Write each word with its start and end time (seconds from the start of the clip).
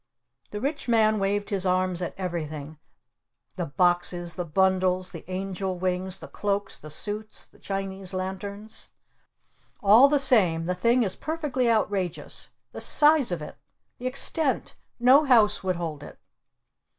The 0.49 0.59
Rich 0.59 0.87
Man 0.89 1.19
waved 1.19 1.51
his 1.51 1.63
arms 1.63 2.01
at 2.01 2.15
everything, 2.17 2.79
the 3.55 3.67
boxes, 3.67 4.33
the 4.33 4.43
bundles, 4.45 5.11
the 5.11 5.23
angel 5.29 5.77
wings, 5.77 6.17
the 6.17 6.27
cloaks, 6.27 6.75
the 6.75 6.89
suits, 6.89 7.45
the 7.45 7.59
Chinese 7.59 8.11
Lanterns. 8.11 8.89
"All 9.83 10.07
the 10.09 10.17
same, 10.17 10.65
the 10.65 10.73
thing 10.73 11.03
is 11.03 11.15
perfectly 11.15 11.69
outrageous! 11.69 12.49
The 12.71 12.81
size 12.81 13.31
of 13.31 13.43
it! 13.43 13.59
The 13.99 14.07
extent! 14.07 14.73
No 14.99 15.23
house 15.25 15.63
would 15.63 15.75
hold 15.75 16.01
it!" 16.01 16.17